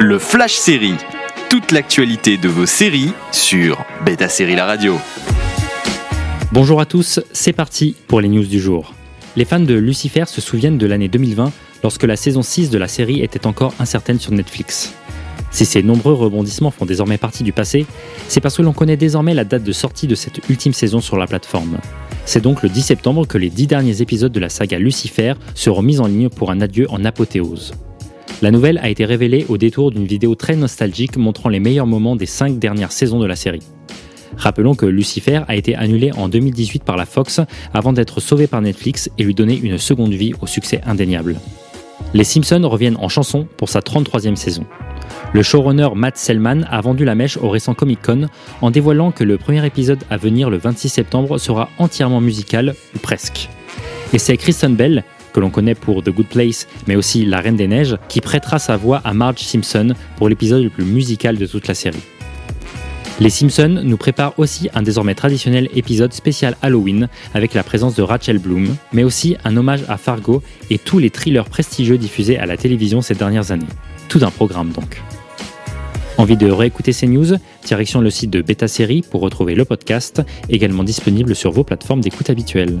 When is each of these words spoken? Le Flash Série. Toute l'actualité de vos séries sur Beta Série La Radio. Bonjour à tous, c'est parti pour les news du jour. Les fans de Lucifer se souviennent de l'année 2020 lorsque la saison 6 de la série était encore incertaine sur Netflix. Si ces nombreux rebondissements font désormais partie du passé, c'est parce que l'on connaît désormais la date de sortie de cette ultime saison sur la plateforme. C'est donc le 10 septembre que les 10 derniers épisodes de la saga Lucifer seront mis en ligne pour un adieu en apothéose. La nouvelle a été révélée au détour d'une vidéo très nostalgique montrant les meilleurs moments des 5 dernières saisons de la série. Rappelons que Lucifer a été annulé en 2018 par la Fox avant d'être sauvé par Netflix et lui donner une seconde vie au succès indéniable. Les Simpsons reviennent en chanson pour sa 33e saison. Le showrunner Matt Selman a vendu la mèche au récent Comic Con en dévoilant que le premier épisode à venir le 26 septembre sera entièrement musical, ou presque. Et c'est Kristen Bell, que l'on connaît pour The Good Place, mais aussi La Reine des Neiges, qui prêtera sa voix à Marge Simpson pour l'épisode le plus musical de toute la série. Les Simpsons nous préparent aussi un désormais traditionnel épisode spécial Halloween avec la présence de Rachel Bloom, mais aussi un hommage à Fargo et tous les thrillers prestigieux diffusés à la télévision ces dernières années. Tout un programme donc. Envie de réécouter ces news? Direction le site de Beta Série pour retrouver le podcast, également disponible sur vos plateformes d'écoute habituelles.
Le 0.00 0.20
Flash 0.20 0.54
Série. 0.54 0.94
Toute 1.50 1.72
l'actualité 1.72 2.36
de 2.36 2.48
vos 2.48 2.66
séries 2.66 3.10
sur 3.32 3.84
Beta 4.06 4.28
Série 4.28 4.54
La 4.54 4.64
Radio. 4.64 4.96
Bonjour 6.52 6.80
à 6.80 6.86
tous, 6.86 7.18
c'est 7.32 7.52
parti 7.52 7.96
pour 8.06 8.20
les 8.20 8.28
news 8.28 8.46
du 8.46 8.60
jour. 8.60 8.94
Les 9.34 9.44
fans 9.44 9.58
de 9.58 9.74
Lucifer 9.74 10.26
se 10.26 10.40
souviennent 10.40 10.78
de 10.78 10.86
l'année 10.86 11.08
2020 11.08 11.50
lorsque 11.82 12.04
la 12.04 12.14
saison 12.14 12.42
6 12.42 12.70
de 12.70 12.78
la 12.78 12.86
série 12.86 13.22
était 13.24 13.44
encore 13.44 13.74
incertaine 13.80 14.20
sur 14.20 14.30
Netflix. 14.30 14.94
Si 15.50 15.66
ces 15.66 15.82
nombreux 15.82 16.14
rebondissements 16.14 16.70
font 16.70 16.86
désormais 16.86 17.18
partie 17.18 17.42
du 17.42 17.52
passé, 17.52 17.84
c'est 18.28 18.40
parce 18.40 18.56
que 18.56 18.62
l'on 18.62 18.72
connaît 18.72 18.96
désormais 18.96 19.34
la 19.34 19.44
date 19.44 19.64
de 19.64 19.72
sortie 19.72 20.06
de 20.06 20.14
cette 20.14 20.48
ultime 20.48 20.74
saison 20.74 21.00
sur 21.00 21.16
la 21.16 21.26
plateforme. 21.26 21.78
C'est 22.24 22.40
donc 22.40 22.62
le 22.62 22.68
10 22.68 22.82
septembre 22.82 23.26
que 23.26 23.36
les 23.36 23.50
10 23.50 23.66
derniers 23.66 24.00
épisodes 24.00 24.30
de 24.30 24.38
la 24.38 24.48
saga 24.48 24.78
Lucifer 24.78 25.34
seront 25.56 25.82
mis 25.82 25.98
en 25.98 26.06
ligne 26.06 26.28
pour 26.28 26.52
un 26.52 26.60
adieu 26.60 26.86
en 26.88 27.04
apothéose. 27.04 27.72
La 28.40 28.52
nouvelle 28.52 28.78
a 28.78 28.88
été 28.88 29.04
révélée 29.04 29.46
au 29.48 29.58
détour 29.58 29.90
d'une 29.90 30.06
vidéo 30.06 30.36
très 30.36 30.54
nostalgique 30.54 31.16
montrant 31.16 31.48
les 31.48 31.58
meilleurs 31.58 31.88
moments 31.88 32.14
des 32.14 32.26
5 32.26 32.60
dernières 32.60 32.92
saisons 32.92 33.18
de 33.18 33.26
la 33.26 33.34
série. 33.34 33.62
Rappelons 34.36 34.76
que 34.76 34.86
Lucifer 34.86 35.40
a 35.48 35.56
été 35.56 35.74
annulé 35.74 36.12
en 36.12 36.28
2018 36.28 36.84
par 36.84 36.96
la 36.96 37.04
Fox 37.04 37.40
avant 37.74 37.92
d'être 37.92 38.20
sauvé 38.20 38.46
par 38.46 38.62
Netflix 38.62 39.10
et 39.18 39.24
lui 39.24 39.34
donner 39.34 39.58
une 39.58 39.78
seconde 39.78 40.12
vie 40.12 40.34
au 40.40 40.46
succès 40.46 40.80
indéniable. 40.86 41.40
Les 42.14 42.22
Simpsons 42.22 42.62
reviennent 42.68 42.96
en 43.00 43.08
chanson 43.08 43.48
pour 43.56 43.68
sa 43.68 43.80
33e 43.80 44.36
saison. 44.36 44.64
Le 45.32 45.42
showrunner 45.42 45.88
Matt 45.96 46.16
Selman 46.16 46.64
a 46.70 46.80
vendu 46.80 47.04
la 47.04 47.16
mèche 47.16 47.38
au 47.38 47.48
récent 47.48 47.74
Comic 47.74 48.00
Con 48.00 48.28
en 48.62 48.70
dévoilant 48.70 49.10
que 49.10 49.24
le 49.24 49.36
premier 49.36 49.66
épisode 49.66 50.04
à 50.10 50.16
venir 50.16 50.48
le 50.48 50.58
26 50.58 50.90
septembre 50.90 51.38
sera 51.38 51.70
entièrement 51.78 52.20
musical, 52.20 52.76
ou 52.94 52.98
presque. 53.00 53.48
Et 54.12 54.18
c'est 54.18 54.36
Kristen 54.36 54.76
Bell, 54.76 55.04
que 55.38 55.40
l'on 55.40 55.50
connaît 55.50 55.76
pour 55.76 56.02
The 56.02 56.10
Good 56.10 56.26
Place, 56.26 56.66
mais 56.88 56.96
aussi 56.96 57.24
La 57.24 57.38
Reine 57.38 57.54
des 57.54 57.68
Neiges, 57.68 57.96
qui 58.08 58.20
prêtera 58.20 58.58
sa 58.58 58.76
voix 58.76 59.00
à 59.04 59.14
Marge 59.14 59.38
Simpson 59.38 59.94
pour 60.16 60.28
l'épisode 60.28 60.64
le 60.64 60.68
plus 60.68 60.84
musical 60.84 61.36
de 61.36 61.46
toute 61.46 61.68
la 61.68 61.74
série. 61.74 62.02
Les 63.20 63.30
Simpsons 63.30 63.82
nous 63.84 63.96
préparent 63.96 64.36
aussi 64.36 64.68
un 64.74 64.82
désormais 64.82 65.14
traditionnel 65.14 65.68
épisode 65.76 66.12
spécial 66.12 66.56
Halloween 66.60 67.08
avec 67.34 67.54
la 67.54 67.62
présence 67.62 67.94
de 67.94 68.02
Rachel 68.02 68.38
Bloom, 68.38 68.74
mais 68.92 69.04
aussi 69.04 69.36
un 69.44 69.56
hommage 69.56 69.84
à 69.88 69.96
Fargo 69.96 70.42
et 70.70 70.78
tous 70.78 70.98
les 70.98 71.10
thrillers 71.10 71.48
prestigieux 71.48 71.98
diffusés 71.98 72.36
à 72.36 72.46
la 72.46 72.56
télévision 72.56 73.00
ces 73.00 73.14
dernières 73.14 73.52
années. 73.52 73.66
Tout 74.08 74.20
un 74.22 74.32
programme 74.32 74.70
donc. 74.70 75.00
Envie 76.16 76.36
de 76.36 76.50
réécouter 76.50 76.92
ces 76.92 77.06
news? 77.06 77.36
Direction 77.64 78.00
le 78.00 78.10
site 78.10 78.30
de 78.30 78.42
Beta 78.42 78.66
Série 78.66 79.04
pour 79.08 79.20
retrouver 79.20 79.54
le 79.54 79.64
podcast, 79.64 80.20
également 80.48 80.82
disponible 80.82 81.36
sur 81.36 81.52
vos 81.52 81.62
plateformes 81.62 82.00
d'écoute 82.00 82.28
habituelles. 82.28 82.80